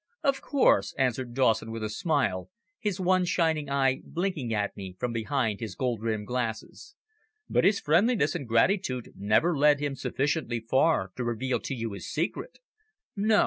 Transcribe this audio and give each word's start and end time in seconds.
"Of 0.23 0.41
course," 0.41 0.95
answered 0.97 1.35
Dawson 1.35 1.69
with 1.69 1.83
a 1.83 1.87
smile, 1.91 2.49
his 2.79 2.99
one 2.99 3.23
shining 3.23 3.69
eye 3.69 4.01
blinking 4.03 4.51
at 4.51 4.75
me 4.75 4.95
from 4.97 5.13
behind 5.13 5.59
his 5.59 5.75
gold 5.75 6.01
rimmed 6.01 6.25
glasses. 6.25 6.95
"But 7.47 7.65
his 7.65 7.79
friendliness 7.79 8.33
and 8.33 8.47
gratitude 8.47 9.13
never 9.15 9.55
led 9.55 9.79
him 9.79 9.95
sufficiently 9.95 10.59
far 10.59 11.11
to 11.17 11.23
reveal 11.23 11.59
to 11.59 11.75
you 11.75 11.91
his 11.93 12.09
secret. 12.09 12.57
No. 13.15 13.39